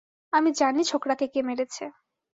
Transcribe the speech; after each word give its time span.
আমি 0.33 0.49
জানি 0.53 0.81
ছোকড়াকে 0.83 1.25
কে 1.27 1.39
মেরেছে। 1.43 1.83